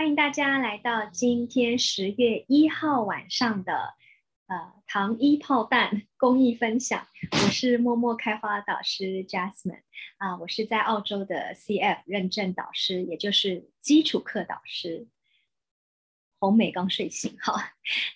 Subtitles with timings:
[0.00, 3.92] 欢迎大家来到今天十月一号晚上的
[4.46, 7.06] 呃糖衣炮弹公益分享。
[7.32, 9.82] 我是默默开花导师 Jasmine
[10.16, 15.06] 啊，我是在澳洲的 CF 认证导师，也就是基础课导师。
[16.38, 17.56] 红美刚睡醒，好。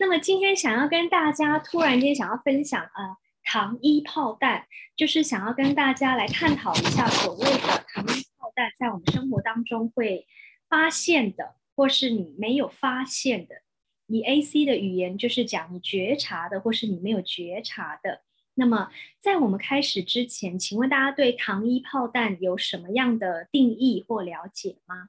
[0.01, 4.67] 那么今天想要跟大家突然间想要分享啊，糖衣炮弹，
[4.97, 10.27] 就是想要跟大家来探讨一下所谓的糖衣炮弹在我们生活当中会
[10.71, 11.57] 发现的。
[11.75, 13.63] 或是你没有发现的，
[14.07, 18.23] 以 AC 的语言就是讲你觉察的，或是你没有觉察的。
[18.55, 25.09] 那么，在我们开始之前，请问大家对糖衣炮弹有什么样的定义或了解吗？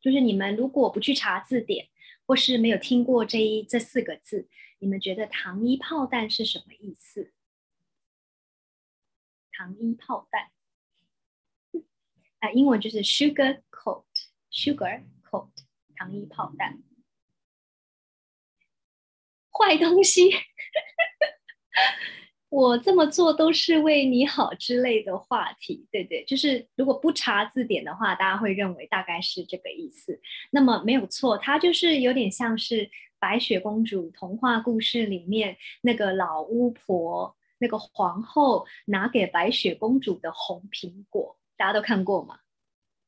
[0.00, 1.88] 就是你们如果不去查字典，
[2.24, 7.32] 或是没有听过这一这四个字，你们觉得糖衣炮弹是什么意思？
[9.50, 10.52] 糖衣炮弹，
[12.38, 15.63] 啊，英文就是 sugar coat，sugar coat。
[16.04, 16.82] 糖衣炮弹，
[19.50, 20.30] 坏东西。
[22.50, 30.20] 我这么做都是为你好之类的话题，对对，就是如果不查字典的话，大家会认为大概是这个意思。
[30.50, 42.40] 那么没有错，它就是有点像是白雪公主童话故事里面那个老巫婆、那个皇后拿给白雪公主的红苹果，大家都看过吗？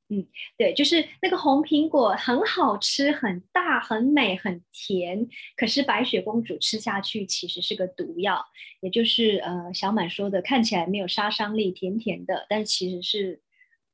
[0.09, 0.25] 嗯，
[0.57, 5.27] 对，就是那个红苹果很好吃，很大，很美，很甜。
[5.57, 8.47] 可是白雪公主吃下去其实是个毒药，
[8.81, 13.43] 也就是呃小满说的，看起来没有杀伤力，甜甜的，但其实是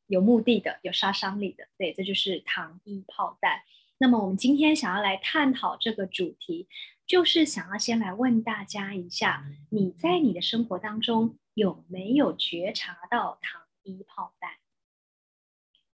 [0.06, 1.64] 有目的的，有杀伤力的。
[1.78, 3.60] 对，这就是糖衣炮弹。
[3.96, 6.68] 那么我们今天想要来探讨这个主题，
[7.06, 14.50] 就是想要先来问大家一下，你在你的生活当中有没有觉察到糖衣炮弹？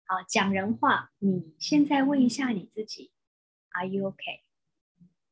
[0.10, 1.12] 好，讲人话。
[1.20, 3.12] 你现在问一下你自己
[3.72, 4.46] ，Are you OK？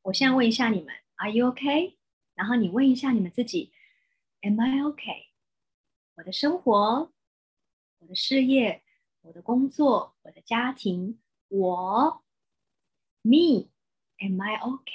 [0.02, 1.98] 我现在问一下你们，Are you OK？
[2.34, 3.72] 然后你问一下你们自己
[4.42, 5.32] ，Am I OK？
[6.16, 7.14] 我的生活，
[8.00, 8.84] 我的事业，
[9.22, 12.26] 我的工作，我的家庭，我
[13.22, 14.92] ，Me，Am I OK？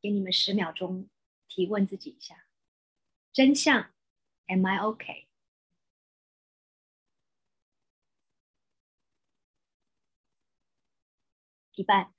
[0.00, 1.10] 给你们十秒钟
[1.48, 2.46] 提问自己一下，
[3.32, 3.92] 真相
[4.46, 5.26] ，Am I OK？
[11.80, 12.12] 一半，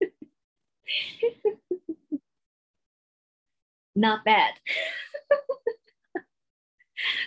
[3.94, 4.56] Not bad。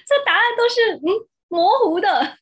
[0.05, 2.39] 这答案都是嗯模糊的，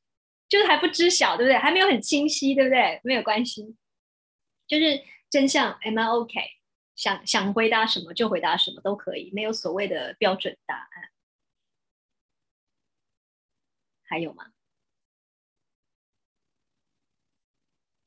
[0.50, 1.57] 就是还不知晓，对不对？
[1.57, 3.00] 还没有很清晰，对不对？
[3.03, 3.75] 没有关系，
[4.68, 5.73] 就是真相。
[5.81, 6.40] Am I OK？
[6.96, 11.09] 想想回答什么就回答什么都可以，没有所谓的标准答案。
[14.03, 14.52] 还有吗？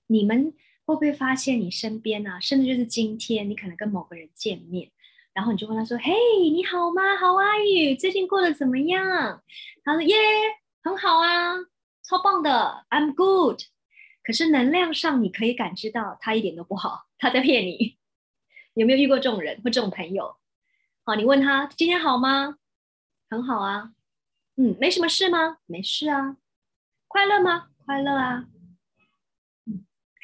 [0.09, 0.55] 你们？
[0.87, 2.39] 会不会发现你身边呢？
[2.41, 4.89] 甚至就是今天，你可能跟某个人见面，
[5.35, 6.15] 然后你就问他说：“嘿，
[6.51, 7.97] 你好吗？How are you？
[7.97, 9.43] 最近过得怎么样？”
[9.85, 10.15] 他说：“耶，
[10.85, 11.57] 很好啊，
[12.05, 13.63] 超棒的，I'm good。”
[14.23, 17.97] 可是能量上你可以感知到他一点都不好，他在骗你。
[18.75, 20.37] 有没有遇过这种人或这种朋友？
[21.05, 22.59] 好，你问他今天好吗？
[23.29, 23.93] 很好啊。
[24.57, 25.59] 嗯，没什么事吗？
[25.67, 26.37] 没事啊。
[27.09, 27.71] 快乐吗？
[27.85, 28.47] 快乐啊。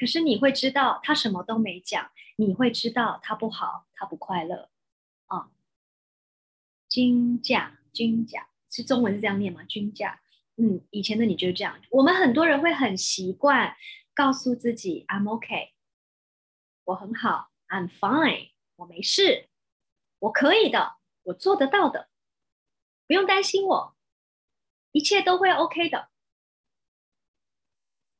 [0.02, 4.68] 可是你会知道他什么都没讲，你会知道他不好，他不快乐，
[5.26, 5.48] 啊，
[6.88, 9.62] 均价均价是中文是这样念吗？
[9.62, 10.20] 均价，
[10.56, 11.80] 嗯，以前的你就是这样。
[11.90, 13.76] 我们很多人会很习惯
[14.12, 15.72] 告诉自己，I'm OK，
[16.82, 19.50] 我很好，I'm fine，我没事，
[20.18, 22.08] 我可以的，我做得到的，
[23.06, 23.94] 不用担心我，
[24.90, 26.08] 一切都会 OK 的。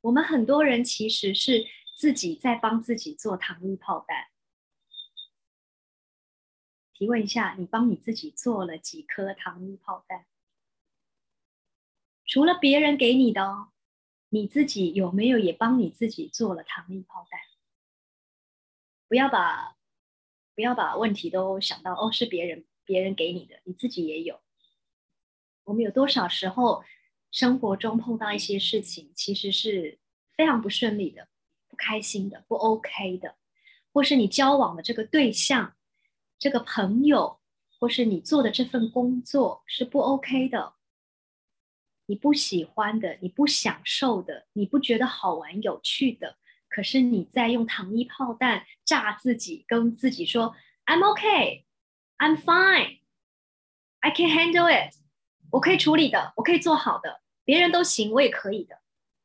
[0.03, 1.65] 我们很多人其实是
[1.95, 4.27] 自己在帮自己做糖衣炮弹。
[6.91, 10.25] 提问一下，你帮你自己做了几颗糖衣炮弹？
[12.25, 13.69] 除了别人给你的哦，
[14.27, 17.39] 你自己有没有也帮你自己做了糖衣炮弹？
[19.07, 19.77] 不要把
[20.53, 24.41] 不要把问题都想到哦，是别人别人给你的，你自己也有。
[25.63, 26.83] 我们有多少时候？
[27.33, 29.97] 生活中碰到一些事情，其实是
[30.37, 31.27] 非常不顺利的、
[31.67, 33.35] 不开心的、不 OK 的，
[33.91, 35.75] 或是你交往的这个对象、
[36.37, 37.39] 这个朋友，
[37.79, 40.75] 或是你做的这份工作是不 OK 的，
[42.05, 46.37] 你不喜欢的、你不享受的、你不觉得好玩有趣的，
[46.69, 51.65] 可是你在用糖衣炮弹炸自己，跟自己说 “I'm OK,
[52.19, 52.99] I'm fine,
[54.01, 54.93] I can handle it”，
[55.49, 57.22] 我可以处理的，我可以做好的。
[57.45, 58.79] 别人都行，我也可以的。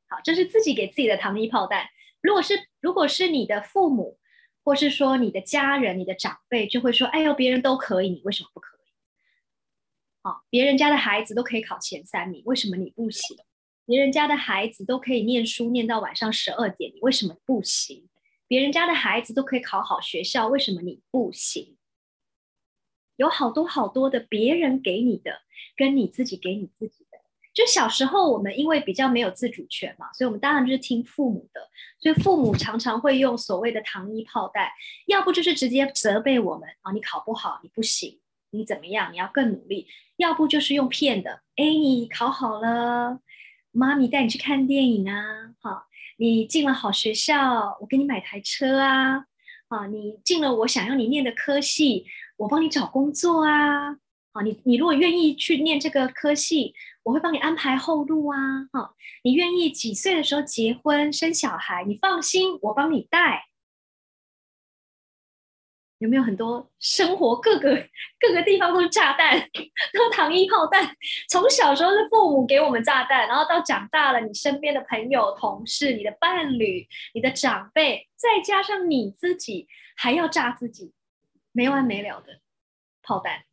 [0.09, 1.89] 好，这是自己给自己的糖衣炮弹。
[2.21, 4.19] 如果是如果是你的父母，
[4.65, 8.81] 或是说你的家人、你的长辈，就会说：“哎呦，别人都可以，你为什么不可以？”
[10.23, 13.37] 好，别人家的孩子都可以考前三名，为什么你不行？
[13.87, 18.09] 别人家的孩子都可以念书念到晚上十二点，你为什么不行？
[18.47, 21.79] 别人家的孩子都可以考好学校，为什么你不行？
[23.17, 25.41] 有好多好多的别人给你的，
[25.77, 27.08] 跟你自己给你自己。
[27.59, 31.61] 就小时候我们因为比较没有自主权嘛，所以我们当然就是听父母的。
[32.01, 34.69] 所以父母常常会用所谓的糖衣炮弹，
[35.07, 38.21] 要不就是直接责备我们啊，你考不好，你不行，
[38.51, 39.87] 你怎么样，你要更努力；
[40.19, 43.19] 要不就是用骗的，哎，你考好了，
[43.73, 45.87] 妈咪带你去看电影啊，好，
[46.19, 49.25] 你进了好学校，我给你买台车啊，
[49.67, 52.07] 啊，你进了我想要你念的科系。
[52.37, 53.99] 我帮你找工作啊，
[54.31, 56.73] 啊，你你如果愿意去念这个科系，
[57.09, 58.37] 我会帮你安排后路啊，
[58.71, 63.47] 哈，你愿意几岁的时候结婚生小孩，你放心，我帮你带。
[65.97, 67.89] 有没有很多生活各个
[68.21, 69.41] 各个地方都是炸弹，
[69.95, 70.95] 都糖衣炮弹？
[71.31, 79.67] 从小时候是父母给我们炸弹，然后到长大了，你身边的朋友、同事、你的伴侣、你的长辈，再加上你自己，
[79.97, 80.93] 还要炸自己。
[81.53, 82.41] 没完没了的
[83.03, 83.45] 炮弹，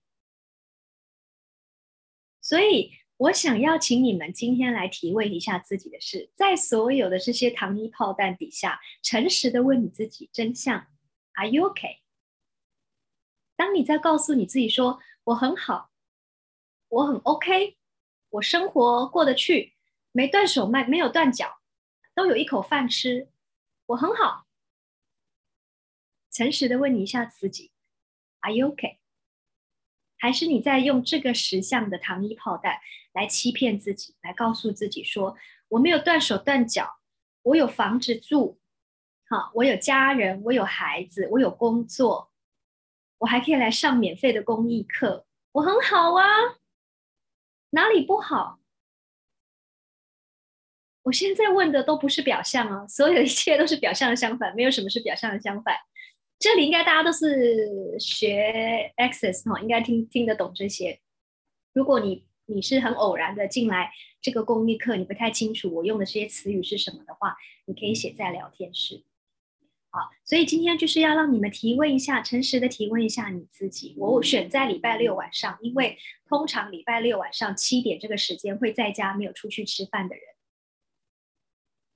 [2.42, 10.88] 所以我想要请你们今天来提问一下自己的事，在所有的这些糖衣炮弹底下，诚实的问你自己真相
[11.35, 12.00] ：Are you okay？
[13.56, 15.91] 当你在告诉你自己说“我很好，
[16.89, 17.77] 我很 OK，
[18.31, 19.75] 我生活过得去，
[20.11, 21.61] 没断手卖，没有断脚，
[22.13, 23.29] 都有一口饭吃，
[23.85, 24.45] 我很好”，
[26.29, 27.71] 诚实的问你一下自己。
[28.41, 28.97] Are you okay？
[30.17, 32.79] 还是你在用这个十项的糖衣炮弹
[33.13, 35.35] 来欺骗自己，来告诉自己说
[35.69, 37.00] 我没有断手断脚，
[37.44, 38.59] 我有房子住，
[39.29, 42.31] 好，我有家人，我有孩子，我有工作，
[43.19, 46.25] 我还可以来上免费的公益课，我很好啊，
[47.71, 48.59] 哪里不好？
[51.03, 55.75] 我现在问的都不是表象啊，所有一切都是表象的相反，没有什么是表象的相反。
[56.37, 60.99] 这里应该大家都是学 Access 哈，应该听听得懂这些。
[61.73, 63.91] 如果你你是很偶然的进来
[64.21, 67.35] 这个公益课，你不太清楚我用的这些词语是什么的话，
[67.65, 69.03] 你可以写在聊天室。
[69.89, 73.95] 好，所以今天就是要让你们提问一下，诚实的提问一下你自己。
[73.97, 80.23] 我选在礼拜六晚上，因为通常礼拜六晚上七点这个时间会在家没有出去吃饭的人，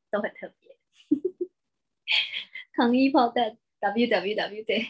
[0.09, 0.77] 都很特别。
[2.73, 3.57] 糖衣炮弹。
[3.79, 4.87] W w w 对，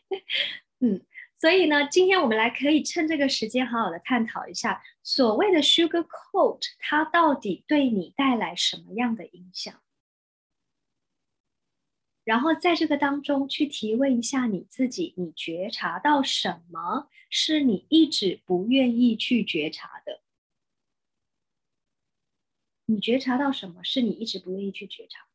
[0.80, 1.04] 嗯，
[1.38, 9.80] 所以呢，今天我们来可以趁这个时间好好的探讨一下所谓的 sugar coat，它到底对你带来什么样的影响？
[12.24, 20.22] 然后在这个当中去提问一下你自己，你觉察到什么是你一直不愿意去觉察的？
[22.86, 25.26] 你觉察到什么是你一直不愿意去觉察？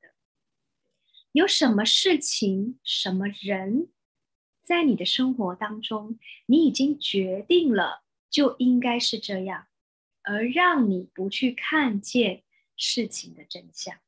[1.31, 3.89] 有什么事情、什么人，
[4.63, 6.17] 在你的生活当中，
[6.47, 9.67] 你已经决定了就应该是这样，
[10.23, 12.43] 而让你不去看见
[12.75, 13.99] 事情的真相。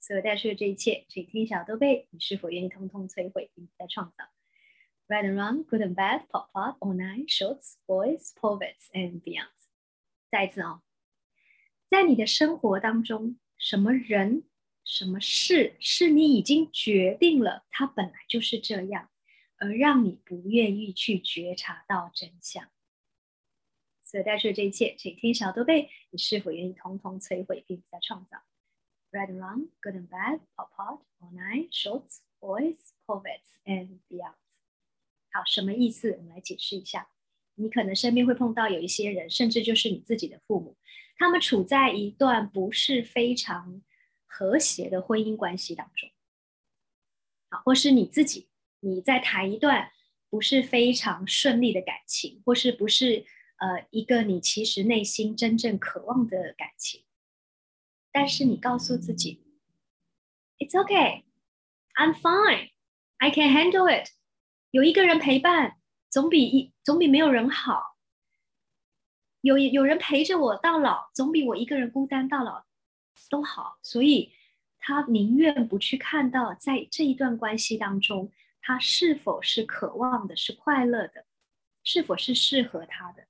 [0.00, 4.24] 所有带出的这一切，请听小豆贝，你是否愿意通通摧毁，并再创造
[5.06, 9.52] ？Right and wrong, good and bad, pop pop, online, shorts, boys, poets and beyond。
[10.30, 10.82] 再一次哦，
[11.86, 14.47] 在你的生活当中，什么人？
[14.88, 19.10] 什么事是你已经决定了，它本来就是这样，
[19.58, 22.66] 而让你不愿意去觉察到真相？
[24.02, 28.38] 所以带出这一切，请听小豆贝，你是否愿意通通摧毁并再创造
[29.12, 34.36] ？Right and wrong, good and bad, pop pop, online, shorts, boys, poets and beyond。
[35.30, 36.12] 好，什么意思？
[36.12, 37.10] 我们来解释一下。
[37.56, 40.78] 你可能身边会碰到有一些人，甚至就是你自己的父母，
[41.18, 43.82] 他们处在一段不是非常。
[44.28, 46.08] 和谐的婚姻关系当中，
[47.50, 48.48] 好，或是你自己，
[48.80, 49.90] 你在谈一段
[50.30, 53.24] 不是非常顺利的感情，或是不是
[53.56, 57.04] 呃一个你其实内心真正渴望的感情，
[58.12, 59.42] 但是你告诉自己
[60.58, 61.24] ，It's okay,
[61.94, 62.70] I'm fine,
[63.16, 64.10] I can handle it。
[64.70, 65.78] 有一个人陪伴，
[66.10, 67.96] 总比一总比没有人好。
[69.40, 72.67] 有有人陪着我到老，总比我一个人孤单到老。
[73.28, 74.32] 都好，所以
[74.78, 81.26] 他宁愿不去看到在这一段关系当中，他是否是渴望的、是快乐的，
[81.82, 83.26] 是否是适合他的，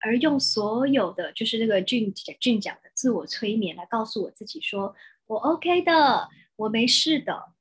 [0.00, 4.94] 而用所有的就是那个俊俊讲的自我催眠来告诉我自己说
[5.26, 7.54] ：“我 OK 的，我没事的。”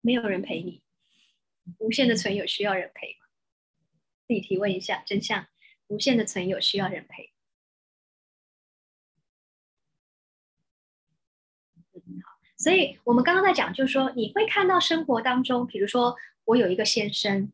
[0.00, 0.82] 没有人陪你，
[1.78, 3.26] 无限的存有需要人陪吗？
[4.28, 5.46] 自己提问一下，真相：
[5.88, 7.32] 无限的存有需要人陪。
[12.66, 17.52] 所以我们刚刚在讲，就是说你会看到生活当中，比如说我有一个先生。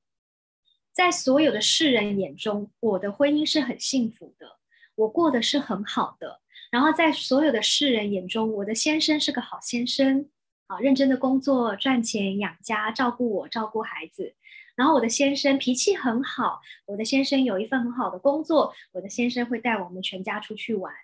[0.94, 4.56] 在所有的世人眼中，我的婚姻是很幸福的，
[4.94, 6.40] 我过的是很好的。
[6.70, 10.30] 然后在所有的世人眼中，我的先生是个好先生，
[10.66, 14.34] 啊，认真的工作赚钱养家，照顾我，照顾孩子。
[14.76, 20.94] 然后我的先生脾气很好，我的先生有一份很好的工作，我的先生会带我们全家出去玩。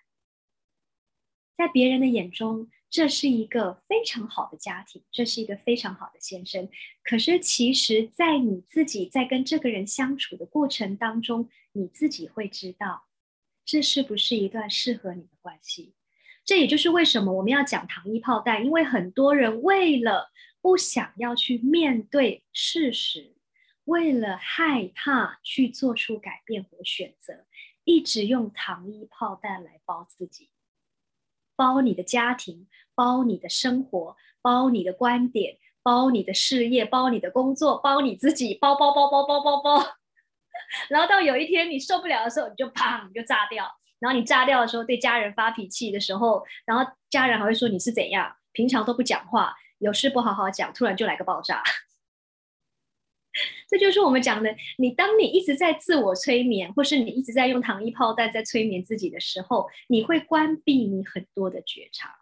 [1.55, 2.71] 在别人的眼中。
[2.89, 6.67] 这是一个非常好的家庭，这是一个非常好的先生。
[7.03, 13.05] 可是，其实，在你自己在跟这个人相处的过程当中，你自己会知道，
[13.63, 15.93] 这是不是一段适合你的关系。
[16.43, 23.35] 这也就是为什么我们要讲糖衣炮弹，因为很多人为了不想要去面对事实，
[23.83, 27.45] 为了害怕去做出改变和选择，
[27.83, 30.49] 一直用糖衣炮弹来包自己。
[31.59, 39.85] 包你的家庭，包你的生活，包你的观点，包你的事业，包你的工作，包你自己，包包包包包包包。
[40.87, 43.69] 然后到有一天你受不了的时候，你就砰，你就炸掉。
[43.99, 51.61] 然后你炸掉的时候，对家人发脾气的时候，然后家人还会说你是怎样，平常都不讲话，有事不好好讲，突然就来个爆炸。
[53.69, 62.19] 这就是我们讲的，你当你一直在自我催眠，或是你一直在用糖衣炮弹在催眠自己的时候，你会关闭你很多的觉察。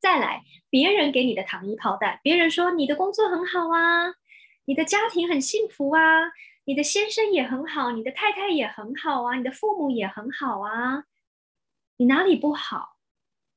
[0.00, 4.14] 再来，别人给你的糖衣炮弹，别人说你的工作很好啊，
[4.64, 6.32] 你的家庭很幸福啊，
[6.64, 11.04] 你的先生也很好，你的太太也很好啊，你的父母也很好啊，
[11.98, 12.96] 你哪里不好？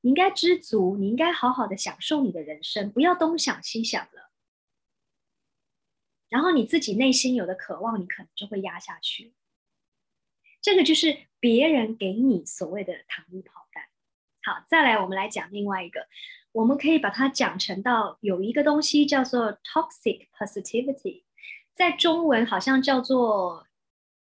[0.01, 4.33] 你应该知足，你应该好好的享受你的人生，不要东想西想了。
[6.34, 9.36] 然后你自己内心有的渴望，你可能就会压下去。
[10.63, 13.84] 这个就是别人给你所谓的糖衣炮弹。
[14.42, 16.08] 好，再来我们来讲另外一个，
[16.52, 21.22] 我们可以把它讲成到有一个东西叫做 toxic positivity，
[21.75, 23.68] 在中文好像叫做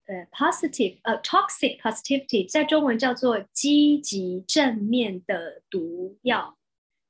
[0.08, 6.58] 呃 positive 呃 toxic positivity，在中文叫做积极正面的毒药。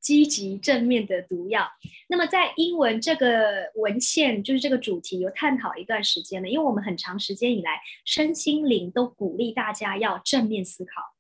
[0.02, 1.72] 积极正面的毒药。
[2.10, 6.50] 那么，在英文这个文献，就是这个主题，有探讨一段时间了。
[6.50, 11.14] 因为我们很长时间以来，身心灵都鼓励大家要正面思考，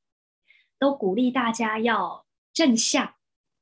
[0.80, 3.14] 都鼓励大家要正向、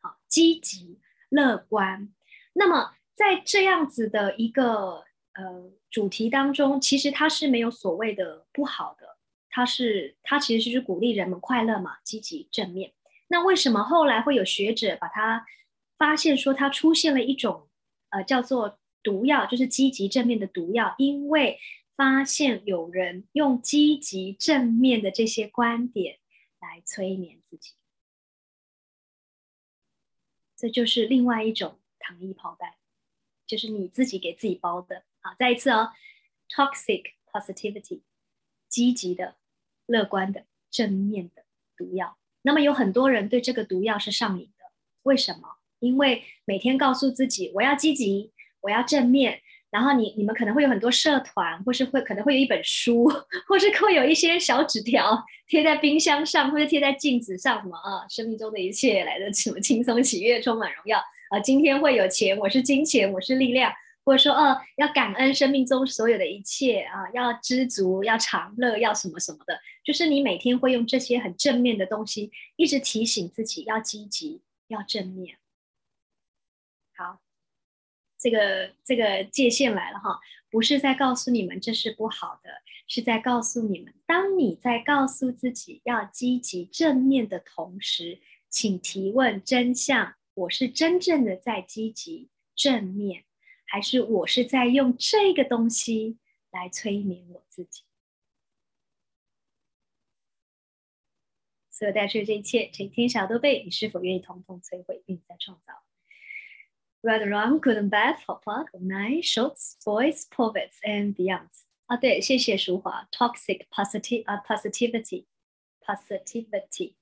[0.01, 0.99] 好积极、
[1.29, 2.13] 乐观。
[2.53, 9.17] 那么，在这样子的一个呃主题当中，其实它是没有所谓的不好的，
[9.49, 12.93] 它是它其实是鼓励人们快乐嘛，积极正面。
[13.31, 15.45] 那为什么后来会有学者把它
[15.97, 17.69] 发现说它出现了一种
[18.09, 20.95] 呃叫做毒药，就是积极正面的毒药？
[20.97, 21.59] 因为
[21.95, 26.19] 发现有人用积极正面的这些观点
[26.59, 27.73] 来催眠自己，
[30.57, 32.75] 这就是另外一种糖衣炮弹，
[33.45, 35.03] 就是你自己给自己包的。
[35.21, 35.91] 好，再一次哦
[36.49, 38.01] ，toxic positivity，
[38.67, 39.35] 积极的、
[39.85, 41.45] 乐观的、正面的
[41.77, 42.17] 毒药。
[42.49, 44.65] 那么有很多人对这个毒药是上瘾的，
[45.03, 45.41] 为什么？
[45.79, 49.39] 因为每天告诉自己我要积极，我要正面，
[49.69, 53.07] 然后你你们可能会有很多社团，或是会可能会有一本书，
[53.47, 60.97] 或是会有一些小纸条贴在冰箱上，或者贴在镜子上，什么啊，生命中的一切来的什么轻松喜悦，充满荣耀
[61.29, 63.71] 啊，今天会有钱，我是金钱，我是力量。
[64.09, 75.37] 或者说，呃，要感恩生命中所有的一切啊，要知足，要长乐，要什么什么的，就是你每天会用这些很正面的东西，一直提醒自己要积极，要正面。
[76.97, 77.21] 好，
[78.17, 82.49] 这个这个界限来了哈，不是在告诉你们这是不好的，
[82.87, 93.25] 是在告诉你们，当你在告诉自己要积极正面的同时，请提问真相：我是真正的在积极正面。
[93.71, 96.17] 还是我是在用这个东西
[96.49, 97.83] 来催眠我自己。
[101.69, 105.83] 所有带出的这一切，这一天小都被，你是否愿意统统摧毁并再创造
[107.03, 111.65] ？Right, wrong, good and bad, hot, hot, nice, shorts, boys, poets and beyonds。
[111.85, 113.07] 啊，对，谢谢淑华。
[113.11, 116.95] Toxic positive 啊，positivity，positivity。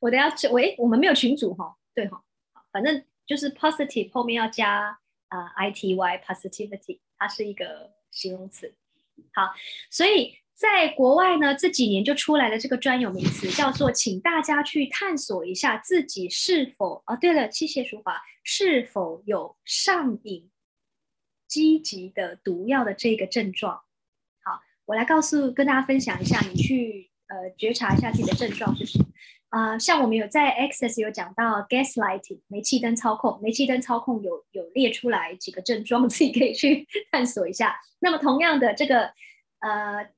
[0.00, 2.24] 我等下，喂，我们没有群主哈，对哈，
[2.72, 3.04] 反正。
[3.32, 4.98] 就是 positive 后面要加
[5.28, 8.74] 啊 ity positivity，它是一个形容词。
[9.32, 9.54] 好，
[9.90, 17.02] 所以在国外呢，这几年就出来了这个专有名词，叫做“请大家去探索一下自己是否……
[17.06, 20.50] 哦，对了，谢谢淑华，是否有上瘾、
[21.48, 23.80] 积极的毒药的这个症状？
[24.44, 29.01] 好，我来告诉跟大家分享一下，你去呃觉察一下自己的症状是什么。
[29.52, 37.78] 啊，像我们有在 Access 有讲到 Gaslighting 煤气灯操控，煤气灯操控有有列出来几个症状， 自己可以去 探索一下。
[37.98, 39.12] 那么同样的，这个
[39.58, 40.10] 呃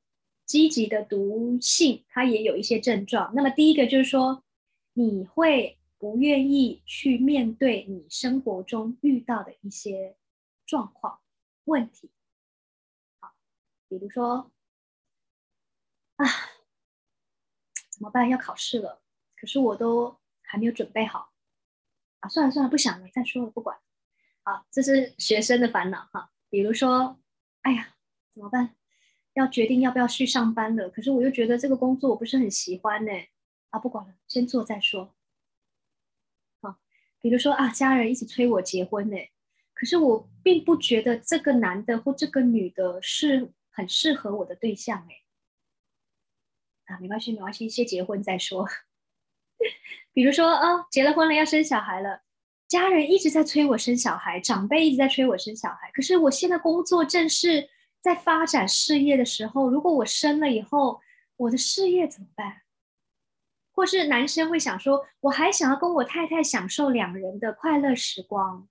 [0.46, 3.32] 积极的毒性，它也有一些症状。
[3.34, 4.44] 那么第一个就是说，
[4.92, 10.14] 你会不愿意去面对你生活中遇到的一些
[10.64, 11.18] 状况、
[11.64, 12.12] 问题。
[13.18, 13.32] 好，
[13.88, 14.52] 比如说
[16.18, 16.24] 啊，
[17.90, 18.28] 怎么办？
[18.28, 19.00] 要考试了。
[19.44, 21.30] 可是我都还没有准备好
[22.20, 22.28] 啊！
[22.30, 23.78] 算了算了，不想了，再说了，不管。
[24.42, 26.32] 好，这是学生的烦恼哈。
[26.48, 27.20] 比如说，
[27.60, 27.94] 哎呀，
[28.32, 28.74] 怎么办？
[29.34, 30.88] 要决定要不要去上班了。
[30.88, 33.12] 可是我又觉得这个工作我不是很喜欢呢。
[33.68, 35.14] 啊，不管了，先做再说。
[36.62, 36.78] 好，
[37.20, 39.18] 比如说啊，家人一直催我结婚呢。
[39.74, 46.94] 可是我并不觉得这个男的或这个女的是很适合我的对象哎。
[46.94, 48.66] 啊，没关系没关系，先结婚再说。
[50.12, 52.22] 比如说啊，结了婚了要生小孩了，
[52.68, 55.90] 家人一直在催我生小孩，长辈一直在催我生小孩。
[55.92, 57.68] 可是我现在工作正是
[58.00, 61.00] 在发展事业的时候，如果我生了以后，
[61.36, 62.62] 我的事业怎么办？
[63.72, 68.68] 或是男生会想说，我还想要跟我太太享受两人的快乐时光。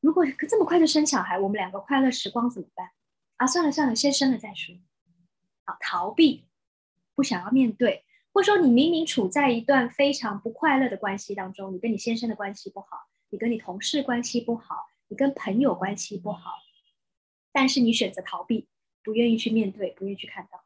[0.00, 2.90] 如果这么快就生小孩，我们两个快乐时光怎么办？
[3.36, 4.74] 啊，算了算了，先生了再说。
[5.66, 6.46] 好，逃避，
[7.14, 8.04] 不想要面对。
[8.34, 14.74] 或者说，你明明处在一段非常不快乐的关系当中，你跟你先生的关系不好，你跟你同事关系不好，
[15.06, 16.50] 你跟朋友关系不好，
[17.52, 18.66] 但是你选择逃避，
[19.04, 20.64] 不愿意去面对，不愿意去看到。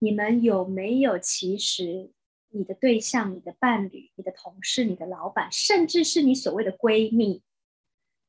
[0.00, 2.12] 你们有没有其实
[2.50, 7.42] 你的对象、你的伴侣、你的同事、你的老板，甚至是你所谓的闺蜜，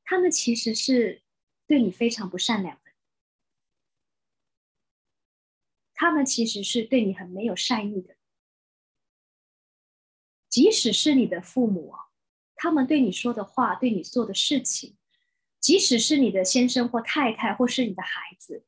[0.06, 1.22] 他们其实是
[1.68, 2.89] 对你非常不善良的？
[6.02, 8.16] 他们其实是对你很没有善意的，
[10.48, 11.94] 即使是你的父母，
[12.56, 14.96] 他们对你说的话，对你做的事情，
[15.60, 18.66] 即使是你的先生或太太，或是你的孩子，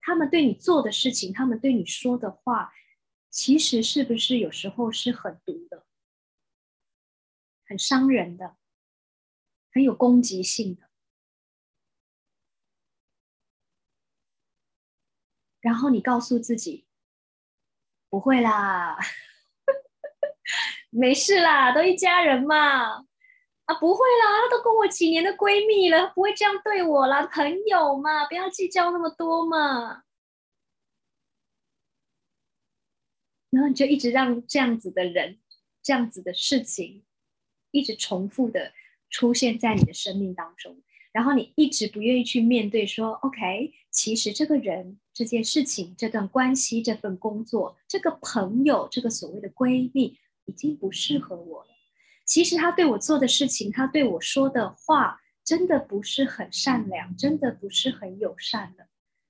[0.00, 2.72] 他们对你做的事情，他们对你说的话，
[3.28, 5.84] 其实是不是有时候是很毒的，
[7.66, 8.56] 很伤人的，
[9.72, 10.91] 很有攻击性的？
[15.62, 16.86] 然后你告诉自己，
[18.10, 18.98] 不会啦，
[20.90, 22.96] 没事啦，都一家人嘛，
[23.64, 30.02] 啊，不会啦，她都跟我几年的闺蜜了，不会这样对我啦，朋友嘛，不要计较那么多嘛。
[33.50, 35.38] 然后你就一直让这样子的人、
[35.82, 37.04] 这样子的事情，
[37.70, 38.72] 一直重复的
[39.10, 40.82] 出现在你的生命当中。
[41.12, 51.68] 然后你一直不愿意去面对，说 OK，其实这个人、这件事情、这段关系、这份工作、这个朋友、这个所谓的闺蜜，已经不适合我了。
[52.24, 58.86] 其实他对我做的事情，他对我说的话，真的不是很善良，真的不是很友善的。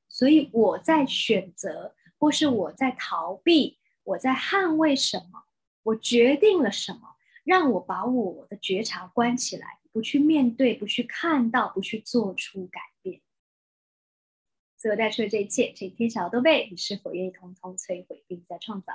[0.09, 5.45] 所以我在选择，或是我在逃避，我在捍卫什么？
[5.85, 9.79] 我决定了什么，让我把我的觉察关起来。
[9.91, 12.81] 不去面对，不去看到，不去做出改，
[14.83, 18.93] 所有带出的这一切，这天小都被你是否愿意通通摧毁，并再创造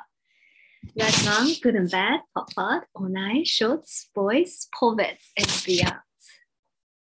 [0.93, 6.03] ？Right, wrong, good and bad, hot, hot, all night, shorts, boys, poets, and beyond。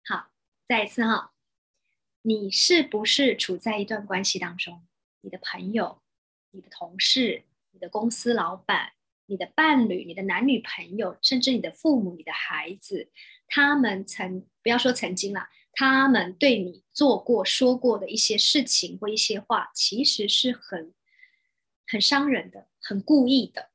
[0.06, 0.30] 好，
[0.66, 1.34] 再一次哈，
[2.22, 4.86] 你是不是处在一段关系当中？
[5.20, 6.00] 你的朋友、
[6.52, 8.92] 你的同事、你的公司老板、
[9.26, 13.10] 你的伴侣、你的男女朋友，甚至你的父母、你的孩子。
[13.46, 20.94] 他们曾不要说曾经了，他们对你做过、说过的一些事情或一些话，其实是很
[21.86, 23.70] 很伤人的、很故意的、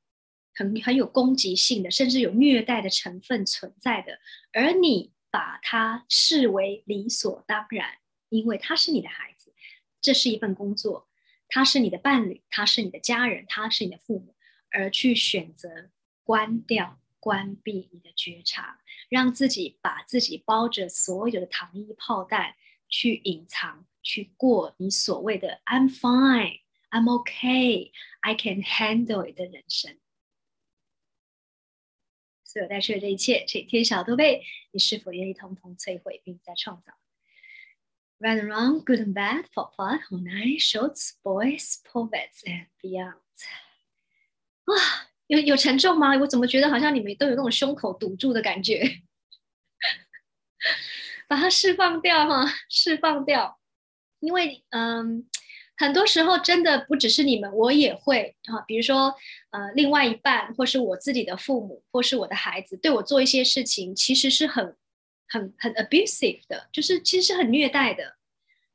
[0.54, 4.20] 很很有攻击性的，甚至有虐待的成分存在的。
[4.52, 7.98] 而你把它视为理所当然，
[8.30, 9.54] 因为他是你的孩子，
[10.00, 11.10] 这是一份工作，
[11.48, 14.36] 他是你的伴侣，他是你的家人，他是你的父母，
[14.70, 15.90] 而去选择
[16.24, 17.00] 关掉。
[17.25, 22.57] 关闭你的觉察，让自己把自己包着所有的糖衣炮弹
[22.89, 29.99] 去隐藏，去过你所谓的 "I'm fine, I'm okay, I can handle it" 的人生。
[32.43, 34.43] 所有带去的这一切，这天小都被
[34.73, 36.95] 你是否愿意通通摧毁，并再创造
[38.19, 43.15] Right and wrong, good and bad, pop pot, whole night, shorts, boys, poets and beyond。
[44.65, 46.16] 哇， 有有沉重吗？
[46.18, 48.84] 我怎么觉得好像你们都有那种胸口堵住的感觉？
[51.28, 53.60] 把它释放掉哈， 释放掉。
[54.20, 55.28] 因为嗯，
[55.78, 58.64] 很多时候真的不只是你们，我也会哈。
[58.68, 59.14] 比如说
[59.52, 64.76] 呃，另外一半，或是我自己的父母，或是我的孩子，对我做一些事情，其实是很。
[65.28, 68.16] 很很 abusive 的，就是其实是很虐待的，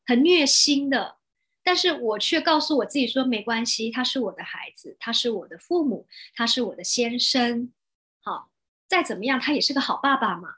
[0.05, 1.19] 很虐心的。
[1.63, 7.73] 但是我却告诉我自己说，没关系，他是我的孩子，他是我的父母，他是我的先生。
[8.23, 8.51] 好，
[8.89, 10.49] 再怎么样，他也是个好爸爸嘛。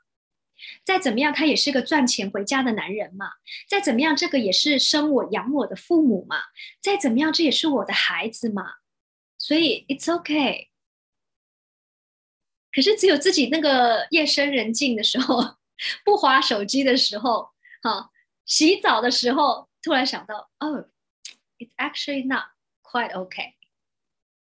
[0.85, 3.31] 再怎么样，他也是个赚钱回家的男人嘛。
[3.69, 6.37] 再怎么样，这个也是生我养我的父母嘛。
[6.81, 8.75] 再怎么样，这也是我的孩子嘛。
[9.39, 10.69] 所以 it's okay。
[12.73, 15.57] 可是只有自己那个夜深人静的时候。
[16.05, 17.51] 不划手机的时候，
[17.83, 18.13] 好，
[18.47, 20.89] 洗澡的时候，突然想到，哦
[21.63, 22.47] ，it's actually not
[22.83, 23.55] quite okay。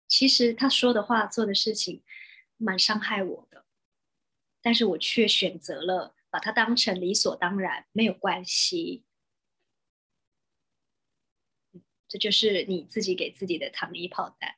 [0.08, 2.01] 其实他说的话、做的事情，
[2.58, 3.65] 蛮伤害我的，
[4.62, 9.03] 但是我却选择了把它当成理所当然，没有关系。
[12.08, 14.56] 这就是你自己给自己的糖衣炮弹。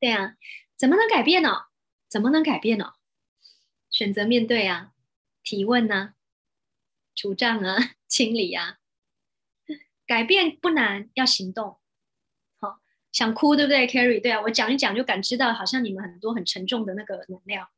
[0.00, 0.36] 对啊，
[0.76, 1.66] 怎么能改变呢？
[2.08, 2.94] 怎么能改变呢？
[3.90, 4.92] 选择面对啊。
[5.44, 6.14] 提问呢？
[7.14, 7.76] 除障啊，
[8.08, 8.80] 清理啊，
[10.06, 11.78] 改变不难，要行动。
[12.60, 12.80] 好，
[13.12, 14.20] 想哭对不对，Carrie？
[14.20, 17.68] 对啊，我讲一讲就感知到，好像你们很多很沉重的那个能量。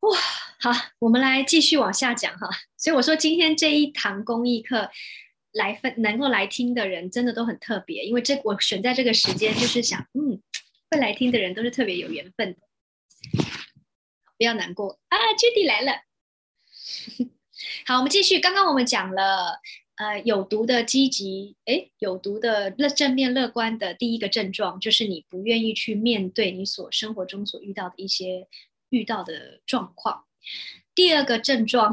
[0.00, 0.16] 哇，
[0.60, 2.48] 好，我们来继续往下讲哈。
[2.76, 4.90] 所以我说今天这一堂公益课
[5.52, 10.40] 来分能够来听的人，真的都很特别，因为这我选在这个时间，就是想，嗯，
[10.90, 12.60] 会来听的人都是特别有缘分的。
[14.38, 15.92] 不要难过啊，Judy 来了。
[17.86, 18.40] 好，我们继续。
[18.40, 19.60] 刚刚我们讲了，
[20.00, 28.48] 呃，有毒的积极，哎，有毒的乐正面乐观的第一个症状，就是你不愿意去面对你所生活中所遇到的一些
[28.88, 30.24] 遇到的状况。
[30.94, 31.92] 第二个症状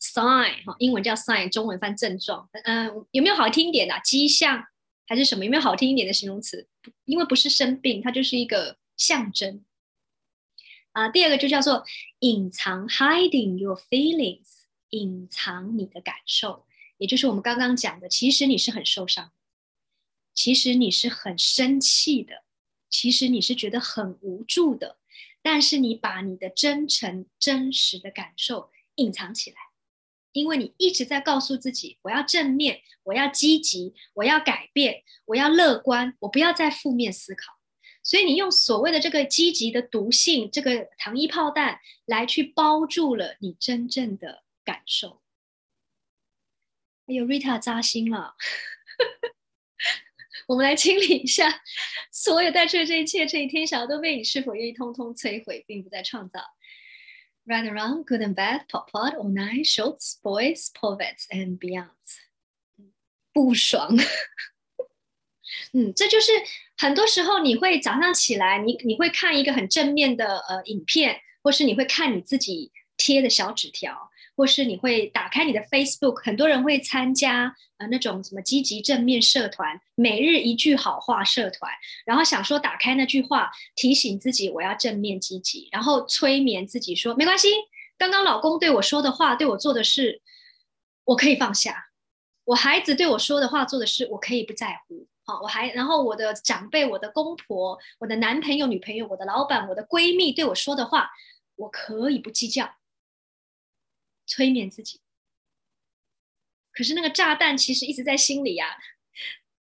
[0.00, 2.48] ，sign 哈，英文叫 sign，中文翻症状。
[2.64, 4.64] 嗯，有没有好听一点的迹象，
[5.06, 5.44] 还是什么？
[5.44, 6.66] 有没有好听一点的形容词？
[7.04, 9.64] 因为不是生病，它就是一个象征。
[10.90, 11.84] 啊，第二个就叫做
[12.18, 16.63] 隐藏 （hiding your feelings），隐藏你的感受，
[16.98, 19.32] 也就是我们刚刚讲的，其实你是很受伤，
[20.32, 22.44] 其实你是很生气的，
[22.88, 24.98] 其实你是觉得很无助的，
[25.42, 29.56] 但是你把你的真诚、真实的感受隐藏起来，
[30.32, 37.54] 因为你一直在告诉自己：我要正面，我要积极，我要改变，我要乐观，我不要再负面思考。
[38.02, 45.23] 所以你用所谓的这个积极的毒性，这个糖衣炮弹来去包住了你真正的感受。
[47.06, 48.34] 哎呦，Rita 扎心了。
[50.46, 51.62] 我们来清理一下
[52.12, 56.40] 所有带出的这一切，这一天想要都被你是否愿意通通摧毁，并不再创造。
[57.46, 61.14] Run around, good and bad, pop pot, all night, shorts, boys, p o v e t
[61.18, 61.88] s and beyonds。
[63.32, 63.96] 不爽。
[65.72, 66.32] 嗯，这就是
[66.76, 81.70] 很多时候你会早上起来，你你会看一个很正面的呃影片，或是你会看你自己贴的小纸条，或是你会打开你的 Facebook，很多人会参加呃那种什么积极正面社团，每日一句好话社团，
[82.04, 87.48] 然后想说打开那句话提醒自己我要正面积极，然后催眠自己说没关系，
[87.96, 90.20] 刚刚老公对我说的话，对我做的事，
[91.04, 91.86] 我可以放下，
[92.44, 95.06] 我孩子对我说的话做的事，我可以不在乎。
[95.26, 101.08] 好，我还然后我的长辈、我的公婆、我的男朋友、女朋友、我的老板、我的闺蜜对我说的话，
[101.56, 102.68] 我可以不计较，
[104.26, 105.00] 催眠自己。
[106.72, 108.76] 可是那个炸弹其实一直在心里呀，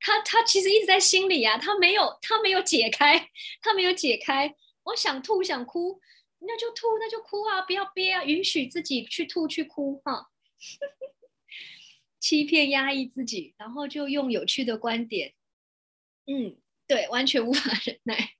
[0.00, 4.54] 他他其实一直在心里呀，他没有他没有解开， 他没有解开。
[4.84, 6.00] 我想吐想哭，
[6.40, 10.30] 那就吐那就哭啊，不要憋啊，允许自己去吐去哭哈。
[12.18, 15.34] 欺骗压抑自己，然后就用有趣的观点。
[16.26, 18.34] 嗯，对，完全无法忍耐。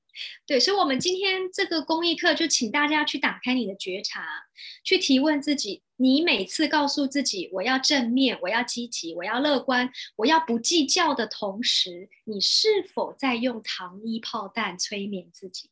[0.47, 4.45] 对，所以，我们今天这个公益课就请大家去打开你的觉察，
[4.85, 15.71] 去提问自己：你每次告诉自己我要正面，我要积极，我要乐观，我要不计较的同时，你是否在用糖衣炮弹催眠自己？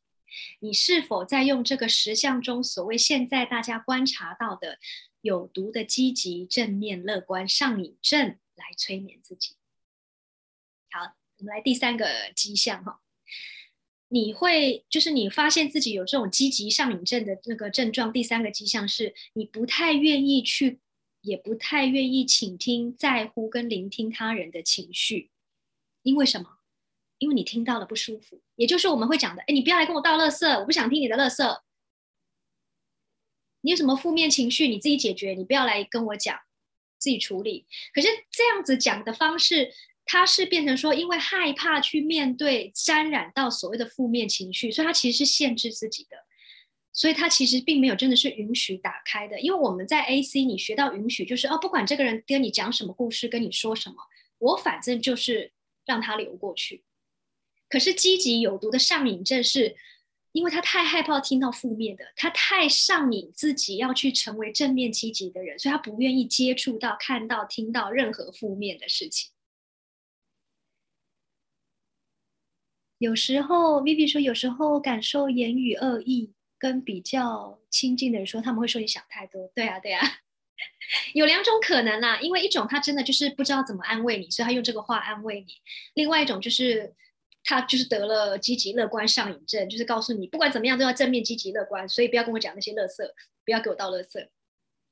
[0.60, 4.78] 你是否在用这个实相中所谓现在大家观察到的
[5.20, 9.56] 有毒的积极、正面、乐观上瘾症来催眠自己？
[10.90, 11.16] 好。
[11.38, 13.00] 我们来第三个迹象哈，
[14.12, 18.12] 你会就是你发现自己有这种积极上瘾症的那个症状。
[18.12, 20.80] 第三个迹象是你不太愿意去
[21.20, 25.30] 也不太愿意倾听、在乎跟聆听他人的情绪，
[26.02, 26.58] 因为什么？
[27.18, 31.60] 因为你听到了不舒服，也就是我们会讲的，哎，你不要来跟我倒垃圾，我不想听你的垃圾。
[33.60, 36.36] 你有什么负面情绪，你自己解决，你不要来跟我讲，
[36.98, 37.66] 自己处理。
[37.92, 39.70] 可是这样子讲的方式，
[40.10, 46.16] 他是变成说，因为害怕去面对沾染到所谓的负面情绪，所以他其实是限制自己的。
[46.92, 49.38] 所以他其实并没有真的是允许打开的。
[49.38, 53.94] 因为我们在 AC，你学到允许，就是哦，不管这个人跟你讲什么故事，跟你说什么，
[54.38, 55.52] 我反正就是
[55.86, 56.82] 让他流过去。
[57.68, 59.76] 可是积极有毒的上瘾症是。
[60.32, 69.32] 因为他太害怕听到负面的，他太上瘾，自己要去成为正面积极的人，所以他不愿意接触到、看到、听到任何负面的事情。
[73.00, 79.50] 有时候，Vivi 说，有时候感受言语恶意，跟比较亲近的人说，他们会说你想太多。
[79.54, 80.06] 对啊，对啊，
[81.14, 85.46] 有两种可能啦，因为一种他真的就是不知道怎么安慰你，所以他用这个话安慰你；，
[85.94, 86.94] 另外一种就是。
[87.42, 92.98] 他就是得了积极乐观上瘾症，就是告诉你不管怎么样都要正面积极乐观，所以不要跟我讲那些垃圾，
[93.46, 94.22] 不要给我倒垃圾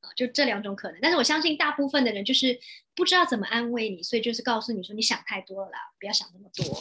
[0.00, 0.98] 啊，就这两种可能。
[1.02, 2.58] 但是我相信大部分的人就是
[2.96, 6.80] 不知道怎么安慰你，所以就是告诉你说你想太多了啦，不要想那么多。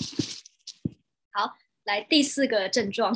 [1.37, 3.15] 好，来第四个症状，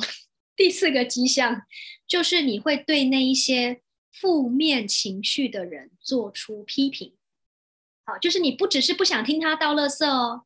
[0.54, 1.62] 第四个迹象
[2.06, 3.82] 就是你会对那一些
[4.12, 7.16] 负面情绪的人做出批评。
[8.04, 10.44] 好，就是你不只是不想听他倒垃圾哦。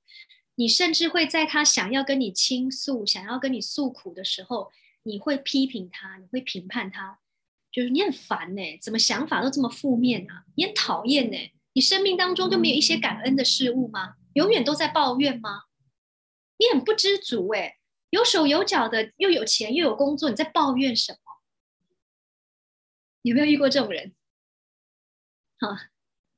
[0.55, 7.19] 你甚至会在他想要跟你倾诉、想要跟你诉苦的时候，你会批评他，你会评判他，
[7.71, 10.45] 就是你很烦呢，怎么想法都这么负面啊？
[10.55, 11.37] 你很讨厌呢？
[11.75, 14.15] 你生命当中就没有一些感恩的事物吗？
[14.33, 15.65] 永远都在抱怨吗？
[16.59, 17.77] 你很不知足哎，
[18.11, 21.19] 有手有脚的，又有钱又有工作，你在抱怨什么？
[23.23, 24.15] 有没有遇过这种人？
[25.59, 25.91] 哈。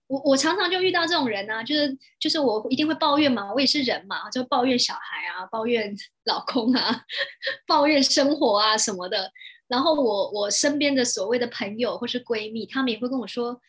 [0.09, 7.05] 我我常常就遇到这种人呢，就是就是我一定会抱怨嘛，我也是人嘛，就抱怨小孩啊，抱怨老公啊，
[7.69, 9.31] 抱怨生活啊什么的。
[9.67, 13.61] 然后我我身边的所谓的朋友或是闺蜜，他们也会跟我说：“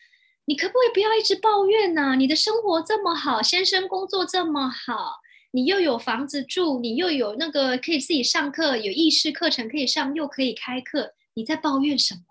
[0.48, 2.16] 你可不可以不要一直抱怨呢？
[2.16, 5.20] 你的生活这么好，先生工作这么好，
[5.52, 12.22] 你又有房子住，你又有那个可以自己上课，有意识课程可以上，又可以开课，你在抱怨什么？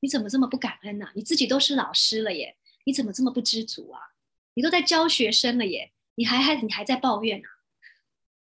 [0.00, 1.10] 你怎么这么不感恩呢？
[1.14, 4.00] 你自己都是老师了耶！”你怎么这么不知足啊？
[4.54, 7.48] 你都在教学生了耶，你还还你还在抱怨啊？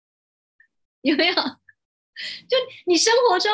[1.02, 1.34] 有没有？
[1.36, 3.52] 就你生活中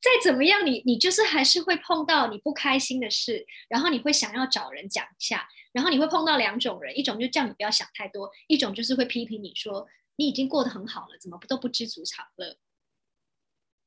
[0.00, 5.48] 再怎么样，你你就是还是会碰到你不开心的事，然后你会想要找人讲一下，
[5.78, 9.86] 然后你会碰到两种人，一种就叫你不要想太多，一种就是会批评你说
[10.16, 12.56] 你已经过得很好了，怎么都不知足常乐。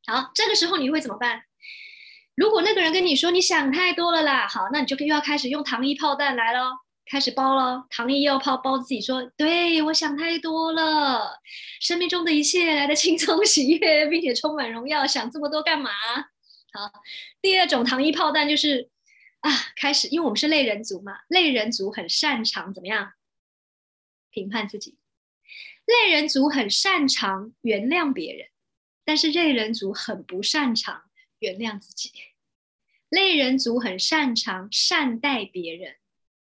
[0.07, 1.43] 好，这个时候你会怎么办？
[2.33, 11.41] 如果那个人跟你说你想太多了啦，好，那你就又要开始用糖衣炮弹来咯，开始包咯，糖衣又要包包自己说，对我想太多了，
[11.81, 15.91] 生命中的一切来的轻松喜悦，并且充满荣耀，想这么多干嘛？
[16.71, 16.89] 好，
[17.41, 18.89] 第二种糖衣炮弹就是
[19.41, 23.13] 啊，开始，因为我们是类人族嘛，类人族很擅长怎么样
[24.31, 24.97] 评判自己，
[25.85, 28.47] 类人族很擅长原谅别人，
[29.05, 31.03] 但是类人族很不擅长。
[31.41, 32.11] 原谅自己，
[33.09, 35.95] 类人族很擅长善待别人，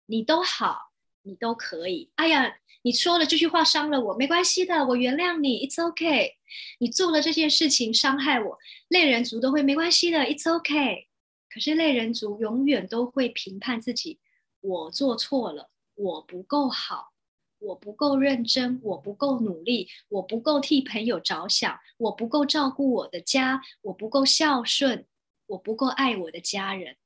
[0.06, 0.90] 你都好，
[1.22, 2.10] 你都可以。
[2.16, 6.32] 哎呀，你说了这句话伤了我，没关系的，我原谅你，It's OK。
[6.80, 11.06] 你做了这件事情伤害我，类人族都会没关系的，It's OK。
[11.52, 14.18] 可是类人族永远都会评判自己，
[14.60, 17.12] 我做错了，我不够好。
[17.58, 25.06] 我不够认真，我不够努力，我不够替朋友着想，我不够照顾我的家，我不够孝顺，
[25.46, 26.96] 我不够爱我的家人。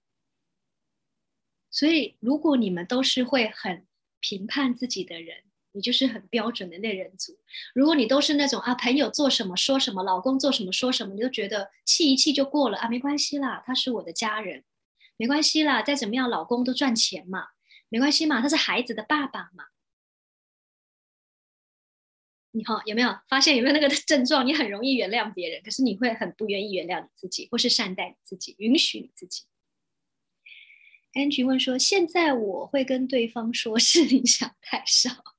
[1.71, 3.87] 所以，如果你们都是会很
[4.21, 5.45] 评判自己的人，
[5.77, 7.39] 你就是很标准的类人族。
[7.75, 14.65] 如果你都是那种啊，朋友做什么说什么，老公做什么说什么，你都觉得气一气就过了啊，没关系啦，他是我的家人，
[15.19, 17.49] 没关系啦，再怎么样，老公都赚钱嘛，
[17.91, 19.67] 没关系嘛，他是孩子的爸爸嘛。
[22.53, 24.47] 你好，有没有发现有没有那个症状？
[24.47, 29.45] 你很容易原谅别人，可是你会很不愿意原谅你自己，或是善待你自己，允许你自己。
[31.13, 35.36] Angie 问说：“现在我会跟对方说，是你想太少。”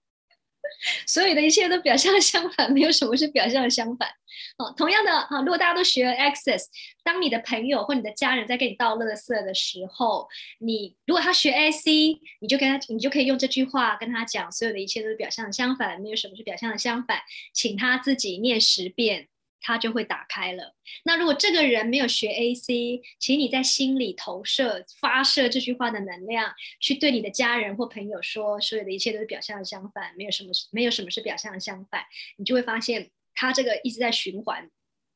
[1.05, 4.09] 所有的一切都表象相反，没有什么是表象相反。
[4.57, 6.65] 哦，同样的啊，如果大家都学 Access，
[7.03, 10.27] 当你的朋友或你的家人在跟你倒垃圾的时候，
[10.59, 17.19] 你如果他学 AC，你就跟他，你就可以用这句话跟他讲，所有的一切都是表象的相反，没有什么是表象的相反，
[17.53, 19.27] 请他自己念十遍
[19.59, 20.75] 它就会打开了。
[21.03, 32.05] 那如果这个人没有学 AC，请你在心里投射、发射这句话的能量，去对你的家人或朋友说，所有的一切都是表象的相反，没有什么没有什么是表象的相反，
[32.37, 34.69] 你就会发现，他这个一直在循环，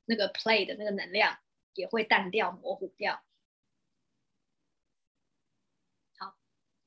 [0.06, 1.38] 那个 play 的那个能量
[1.76, 3.24] 也会淡掉、模糊掉。
[6.18, 6.36] 好，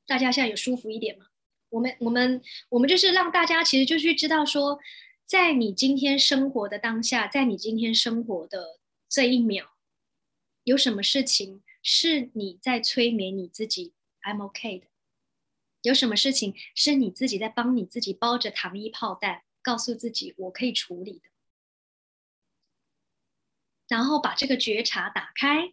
[0.06, 1.26] 大家现在有舒服一点吗？
[1.70, 4.78] 我们我们我们就是让大家其实就去知道说。
[5.26, 9.70] 在你今天生活的当下，在你今天生活的这一秒，
[10.64, 14.86] 有什么事情是你在催眠你自己？I'm OK 的。
[15.80, 21.30] 有什么事情是你自己在帮你自己包着糖衣炮弹，告诉自己我可以处理的？
[23.88, 25.72] 然后把这个觉察打开，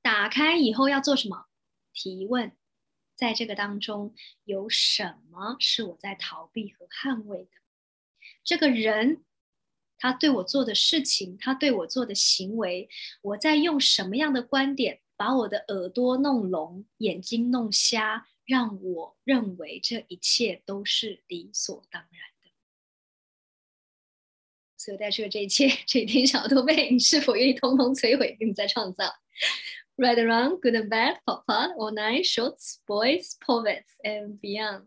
[0.00, 1.46] 打开以后要做什么？
[1.92, 2.56] 提问，
[3.14, 7.50] 在这个当中有什么是我在逃避和捍卫的？
[8.48, 9.22] 这个人，
[9.98, 12.88] 他对我做的事情，他对我做的行为，
[13.20, 22.10] 我在用什么样的观点把我的耳朵弄聋，眼睛弄瞎，让我认为这一切都是理所当然
[22.42, 22.50] 的。
[24.78, 29.12] 所以带出了这一切，这一天小都被你是否愿意通通摧毁，并在创造
[29.98, 34.86] ？Right around, good and bad, pop part, all night, shorts, boys, poets and beyond。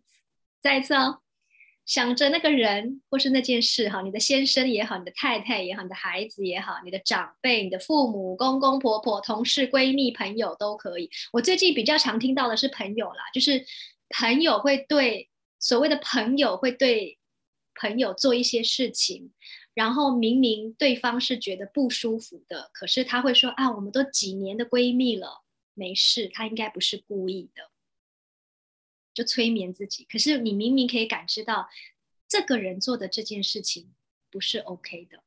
[0.62, 1.21] 再一次哦。
[1.86, 11.10] 想着那个人或是那件事，哈，你的先生也好，你的太太也好，你的孩子也好，你的长辈、你的父母、公公婆婆、同事、闺蜜、朋友都可以。
[11.34, 13.65] 我最近比较常听到的是朋友啦，就是
[14.10, 17.17] 朋友会对所谓的朋友会对
[17.76, 19.32] 朋友做一些事情，
[19.74, 27.70] 然后明明对方是觉得不舒服的，可是他会说啊，我们都几年的闺蜜了，没事，他应该不是故意的。
[29.13, 31.69] 就催眠自己，可是你明明可以感知到，
[32.28, 33.93] 这个人做的这件事情
[34.30, 35.24] 不是 OK 的，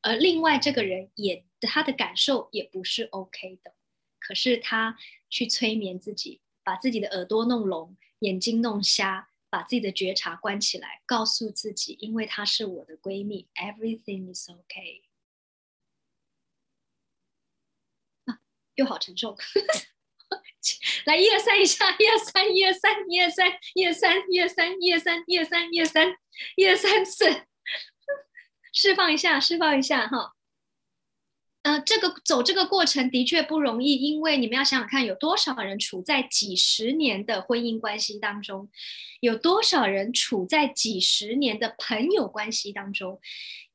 [0.00, 3.74] 而另外这个人也他的感受也不是 OK 的，
[4.18, 4.98] 可是他
[5.30, 15.04] 去催眠自己，把自己的耳朵弄聋，眼睛弄瞎，把自己的觉察关起来，告诉自己，因为她是我的闺蜜，everything is OK。
[18.24, 18.40] 啊，
[18.74, 19.36] 又好沉重。
[21.06, 26.16] 来，一二三一下，一二三，一二三，一二三，一二三，一二三，一二三，一二三，一二三，
[26.56, 27.46] 一二三四，
[28.72, 30.32] 释放一下，释放一下，哈。
[31.62, 38.68] 呃，这个走这个过程的确不容易，因为你们要想想看，有多少人处在几十年的婚姻关系当中，
[39.20, 43.18] 有多少人处在几十年的朋友关系当中，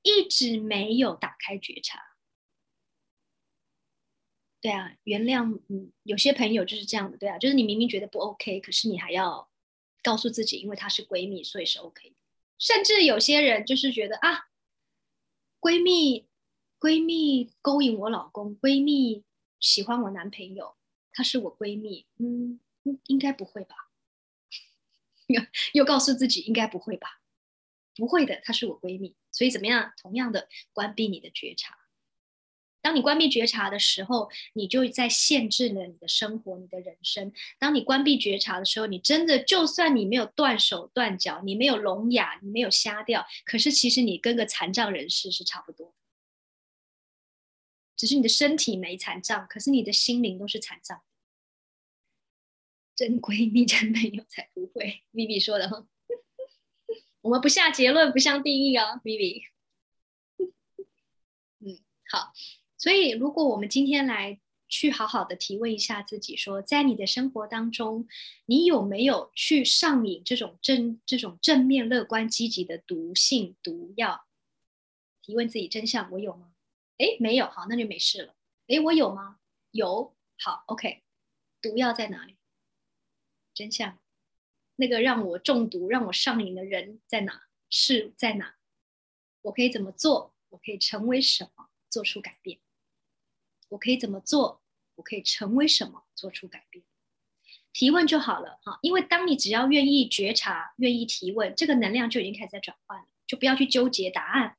[0.03, 2.08] 一直没有打开觉察。
[4.61, 9.49] 对啊，原谅，嗯，有些朋友就是这样的，对啊，就是你明明觉得不 OK，可是你还要
[10.03, 12.13] 告诉自己，因为她是闺蜜，所以是 OK。
[12.57, 14.49] 甚至有些人就是觉得啊，
[15.61, 16.27] 闺蜜，
[16.77, 19.23] 闺蜜勾引我老公，闺蜜
[19.61, 20.75] 喜欢我男朋友，
[21.13, 22.59] 她是我闺蜜，嗯，
[23.07, 23.75] 应该不会吧？
[25.27, 25.41] 又
[25.71, 27.21] 又告诉自己应该不会吧？
[27.95, 29.93] 不会的，她是我闺蜜，所以怎么样？
[29.95, 31.78] 同样的，关闭你的觉察。
[32.81, 37.31] 当你关闭觉察的时候，你就在限制了你的生活、你的人生。
[37.57, 45.93] 当你关闭觉察的时候，你真的就算你没有断手断脚，你没有聋哑，你没有瞎掉，可是其实你跟个残障人士是差不多，
[47.97, 51.01] 只是你的身体没残障，可是你的心灵都是残障。
[52.95, 55.87] 真闺蜜、真朋友才不会，Vivi 说的哈。
[57.21, 59.43] 我们不下结论，不下定义啊，Vivi。
[61.59, 62.33] 嗯，好。
[62.79, 64.39] 所以，如果我们今天来
[64.69, 68.07] 去好好的提问一下自己，说，在你的生活当中，
[68.45, 74.25] 你有没有去上瘾这种正这种正面、乐观、积极的毒性毒药？
[75.21, 76.53] 提问自己真相，我有吗？
[76.97, 78.33] 哎，没有，好，那就没事了。
[78.67, 79.39] 哎，我有吗？
[79.71, 81.03] 有，好，OK。
[81.61, 82.37] 毒药在哪里？
[83.53, 83.99] 真相，
[84.77, 87.43] 那个让我中毒、让我上瘾的人在哪？
[87.69, 88.55] 是在哪？
[89.41, 90.33] 我可以怎么做？
[90.47, 91.69] 我可以成为什么？
[91.89, 92.59] 做出改变？
[93.69, 94.61] 我可以怎么做？
[94.95, 96.03] 我可以成为什么？
[96.13, 96.83] 做出改变？
[97.71, 104.57] 提问就好了哈，因为当你只要愿意觉察、愿意提问，这个能量就已经开始在转换了，就不要去纠结答案，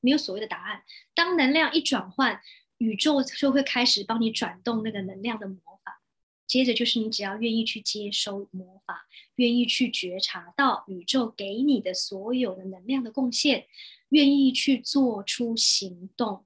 [0.00, 0.82] 没有所谓的答案。
[1.14, 2.42] 当能量一转换，
[2.78, 6.02] 宇宙就会开始帮你转动那个能量的魔法。
[6.46, 13.68] 接着就是你只要愿意去接收魔法，愿意去觉察到宇宙给你的所有的能量的贡献，
[14.08, 16.44] 愿意去做出行动，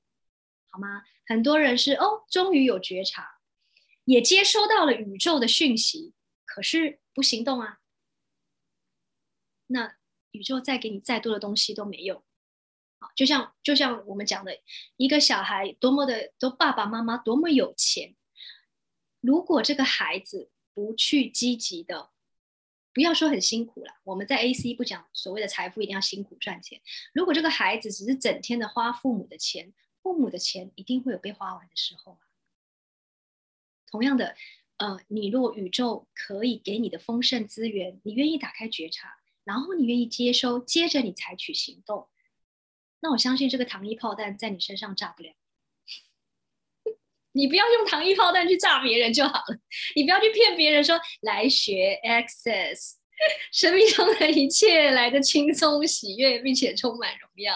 [0.75, 1.05] 好吗？
[1.25, 3.39] 很多人是哦，终于有觉察，
[4.07, 6.15] 也接收到了宇宙的讯息，
[6.45, 7.79] 可是不行动啊。
[9.69, 9.95] 那
[10.33, 12.25] 宇宙再给你再多的东西都没用，
[13.15, 14.59] 就像就像我们讲的，
[14.97, 18.17] 一个小孩多么的，都爸爸妈妈多么有钱，
[19.21, 22.11] 如果这个孩子不去积极的，
[22.93, 26.83] 不要说很辛苦了，我们在 A C 不讲所谓的财富一定要辛苦赚钱。
[27.13, 29.73] 如果这个孩子只是整天的花父母的钱，
[30.05, 32.19] 父母的钱一定会有被花完的时候啊。
[33.87, 34.37] 同样的，
[34.77, 42.09] 呃，你若宇宙可以给你的丰盛资源，你愿意打开觉察，然后你愿意接收，接着你采取行动。
[43.01, 45.33] 那我相信这个糖衣炮弹在你身上炸不了，
[47.33, 49.59] 你不要用糖衣炮弹去炸别人就好了。
[49.97, 52.97] 你不要去骗别人说来学 Access，
[53.53, 57.55] 生命中的一切来的轻松喜悦，并且充满荣耀。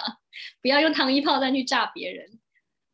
[0.63, 2.38] 不要用糖衣炮弹去炸别人，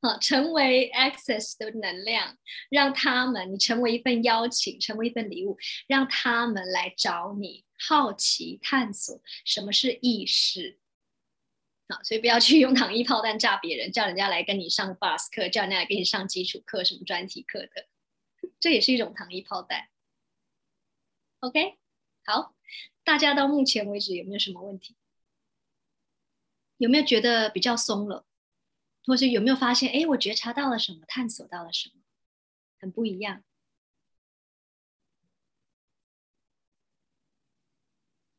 [0.04, 2.36] 啊，成为 Access 的能量，
[2.68, 10.78] 让他们你成为一份邀请，成为一份礼物，让他们来找你，好奇探索什么是意识。
[11.86, 17.88] 啊，所以不要去用糖衣炮弹炸别人，叫人家来跟你上 bus 课，叫人家来跟你上基础课、什么专题课的，
[18.60, 19.88] 这也是一种糖衣炮弹。
[21.40, 21.78] OK，
[22.26, 22.54] 好，
[23.04, 24.96] 大家到目前为止有没有什么问题？
[26.76, 28.26] 有没有觉得比较松了，
[29.06, 32.02] 或者有没有发现，哎，我觉察到了什么，探索到了什么，
[32.78, 33.42] 很不一样？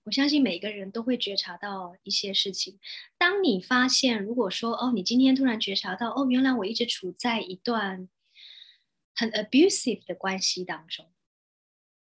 [0.04, 2.80] 我相信每个人都会觉察到一些事情。
[3.18, 8.08] 当你发现，如果说哦，你今天突然觉察到哦，原来我一直处在一段
[9.16, 11.12] 很 abusive 的关系当中，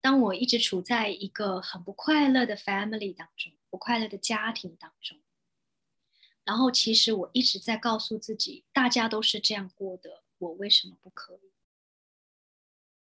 [0.02, 5.20] 当我一直处在一个很不快乐的 family 当中，不快乐的家庭当中，
[6.50, 11.52] 然后其实我一直在告诉自己，大家都是这样过的，我为什么不可以？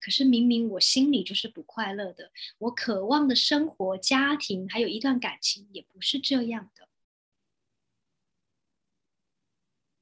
[0.01, 6.89] 可是明明我心里就是不快乐的，我渴望的生活、家庭，还有一段感情，也不是这样的。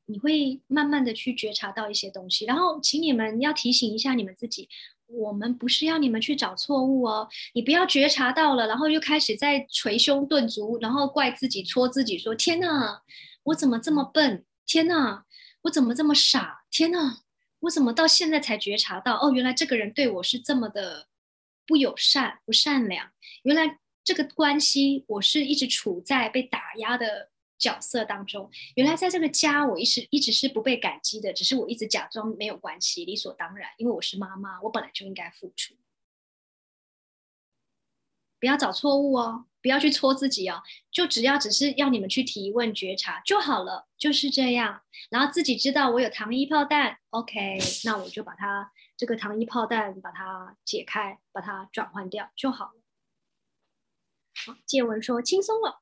[0.07, 4.68] 你会慢慢的去觉察到一些东西，然后请你们要提醒一下你们自己，
[5.07, 13.02] 我们不是要你们去找错误哦，你不要觉察到了，然后又开始在捶胸顿足，然后怪自己、戳自己，说天哪，
[13.44, 14.44] 我怎么这么笨？
[14.66, 15.24] 天哪，
[15.62, 16.64] 我怎么这么傻？
[16.70, 17.20] 天哪！
[17.61, 19.16] 我怎么到现在才觉察到？
[19.16, 21.07] 哦，原来这个人对我是这么的
[21.66, 23.11] 不友善、不善良。
[23.42, 27.30] 原来这个关系，我是一直处在被打压的
[27.65, 28.51] 角色当中。
[28.75, 35.75] 原来在这个家，我一直一直是不被感激的，只是我一直假装没有关系，理所当然，因为我是妈妈，我本来就应该付出。
[38.39, 44.83] 不要找错误哦，不要去戳自己哦，就只要只是要你们去提问觉察就好了，就是这样。
[45.09, 52.83] 然后自己知道我有糖衣炮弹，OK，那我就把它这个糖衣炮弹把它解开，把它转换掉就好了。
[54.45, 55.81] 好，借文说轻松了，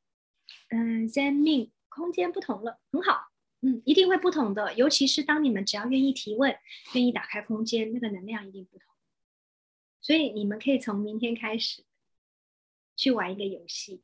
[0.72, 3.28] 嗯，Zen 命空间不同了，很好，
[3.60, 6.56] 嗯，一定会不同的，尤其是当你们只要愿意提问，
[6.94, 8.86] 愿意打开空间，那个能量一定不同。
[10.00, 11.84] 所以你们可以从明天开始。
[12.94, 14.02] 去玩一个游戏。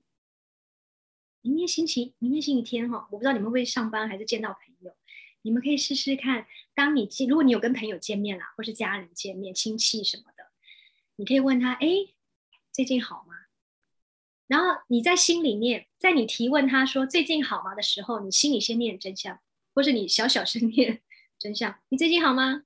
[1.43, 4.97] 明天星期，明天星期天哈，我不知道你们会上班还是见到朋友。
[5.43, 10.51] 你们可以试试看，当你见，如果你有跟朋友见面啦，或是家人见面、亲戚什么的，
[11.17, 11.87] 你可以问他：“哎，
[12.73, 13.35] 最近好吗？”
[14.49, 19.39] 然后你在心里面，在你提问他说“最近好吗”的时候，你心里先念真相，
[19.75, 21.03] 或是你小小声 念
[21.39, 22.65] 真相：“你最近好吗？”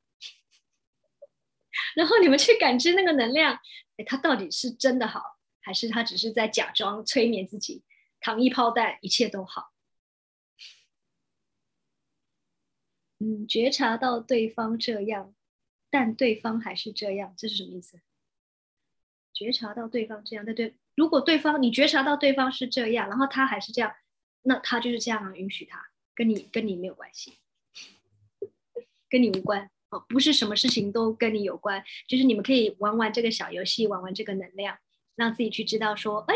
[1.97, 3.59] 然后你们去感知那个能量，
[3.97, 5.41] 哎，他到底是真的好？
[5.61, 7.83] 还是他只是在假装催眠自己，
[8.21, 9.73] 糖衣炮弹，一切都好。
[13.19, 15.35] 嗯，觉察到对方这样，
[15.91, 18.01] 但对方还是这样，这是什么意思？
[19.33, 20.77] 觉察到对方这样，但对。
[20.95, 23.93] 如果对方你觉察到对方是这样，然后他还是这样，
[24.43, 25.83] 那他就是这样啊，允许他，
[26.15, 27.39] 跟你跟你没有关系，
[29.09, 34.79] 跟你无关哦，不是什么事情都跟你有关，就是你们可以玩玩这个小游戏，玩玩这个能量。
[35.15, 36.35] 让自己去知道说，哎，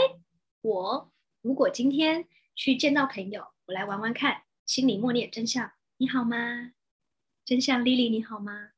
[0.61, 6.73] 我如果今天去见到朋友，我来玩玩看，心里默念真相，你好吗？
[7.47, 8.73] 真相，Lily 你好吗？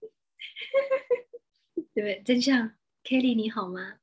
[1.92, 2.22] 对不对？
[2.24, 2.74] 真相
[3.04, 3.98] ，Kelly 你好吗？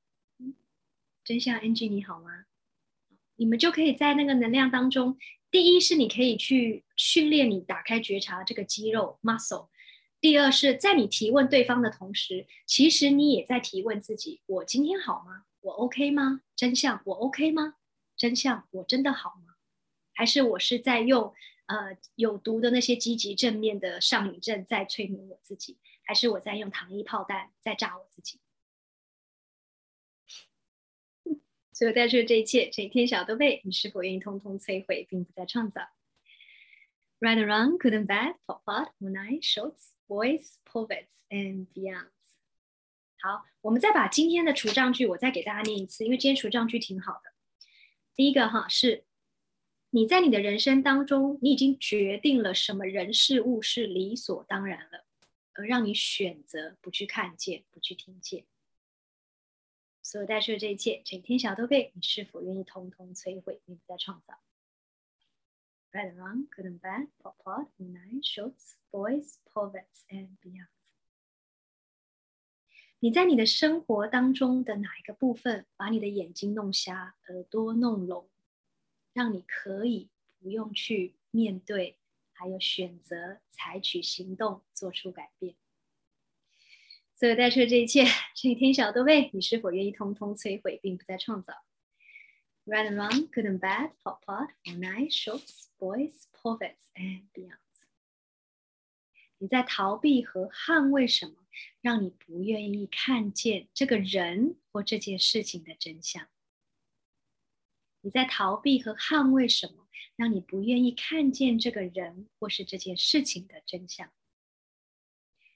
[1.24, 2.46] 真相，Angie 你好吗？
[3.38, 5.18] 你们就可以在那个能量当中，
[5.50, 9.70] 第一是你可以去训练你打开觉察这个肌肉 muscle。
[10.20, 15.46] 第二是在你提问对方的同时，其实你也在提问自己：我今天好吗？
[15.62, 16.42] 我 OK 吗？
[16.58, 17.76] 真相，我 OK 吗？
[18.18, 19.54] 真相，我真的好吗？
[20.14, 21.34] 还是我是在用
[21.68, 25.78] 呃有毒的那些积极正面的上瘾症在催眠我自己？
[26.04, 28.42] 还是我在用糖衣炮弹在炸我自己？
[31.84, 35.82] 所有带出的这一切，这一天小都被，你是否愿意通通摧毁，并不再创造
[37.20, 42.08] ？Right and wrong, good and bad, pop pot, money, shorts, boys, poets, and beyond。
[43.20, 47.34] 好，我们再把今天的除障句，我再给大家念一次，因为今天除障句挺好的。
[48.16, 49.04] 第一个哈是，
[49.90, 55.04] 你在你的人生当中，你已经决定了什么人事物是理所当然了，
[55.52, 58.46] 而让你选择不去看见，不去听见。
[60.04, 64.38] 所有带出的这一切，这一天小都被，你是否愿意通通摧毁，并不再创造
[65.94, 70.68] ？Right and wrong, good and bad, pop pot, nine shorts, boys, poets, and beyond。
[73.00, 78.30] 你在你的生活当中的哪一个部分，把你的眼睛弄瞎，耳朵弄聋，
[79.14, 81.98] 让你可以不用去面对，
[82.34, 85.56] 还有选择采取行动，做出改变？
[87.16, 88.06] 所有带出的这一切，
[88.36, 91.54] 这一天小都被，你是否愿意通通摧毁，并不再创造
[92.66, 97.58] ？Right and wrong, good and bad, pop pot, night, shorts, boys, poets, and beyond。
[99.38, 101.36] 你在逃避和捍卫什么，
[101.82, 106.28] 让你不愿意看见这个人或这件事情的真相？
[108.02, 114.12] 你在逃避和捍卫什么，让你不愿意看见这个人或是这件事情的真相？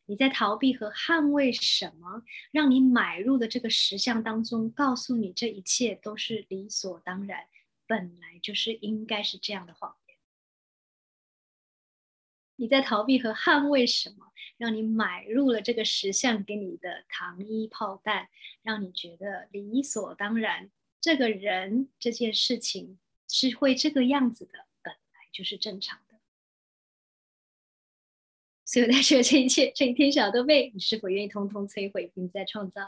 [0.10, 2.24] 你在逃避和捍卫什么？
[2.52, 7.48] 让你买入的这个实相当中，告诉你这一切都是理所当然，
[7.86, 10.18] 本来就是应该是这样的谎言。
[12.56, 14.32] 你在逃避和捍卫什么？
[14.56, 18.30] 让你买入了这个实相给你的糖衣炮弹，
[18.64, 22.98] 让你觉得理所当然，这个人这件事情
[23.28, 26.00] 是会这个样子的，本来就是正常。
[28.68, 32.82] 所有带着这一切，这一天小都被，你是否愿意通通摧毁，并再创造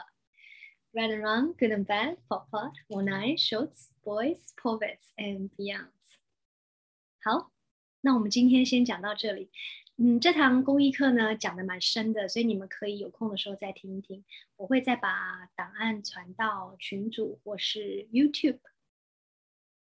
[0.92, 5.88] ？Right and wrong, good and bad, pop pot, one eye, shorts, boys, poets, and beyond。
[7.22, 7.50] 好，
[8.02, 9.50] 那我们今天先讲到这里。
[9.96, 14.22] 嗯，这堂公益课呢讲的蛮深的，所以你们可以有空的时候再听一听。
[14.56, 18.58] 我会再把档案传到群组或是 YouTube。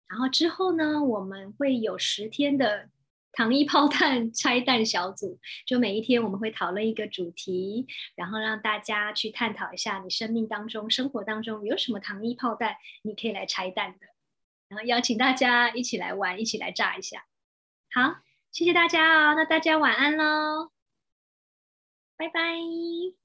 [0.07, 2.89] 然后之后呢，我们会有十天的。
[3.35, 14.07] 糖衣炮弹 拆弹小组，就每一天我们会讨论一个主题，然后让大家去探讨一下你生命当中、生活当中有什么糖衣炮弹，你可以来拆弹的，
[14.69, 17.25] 然后邀请大家一起来玩，一起来炸一下。
[17.93, 18.21] 好，
[18.51, 20.71] 谢谢大家哦，那大家晚安喽，
[22.17, 23.24] 拜拜。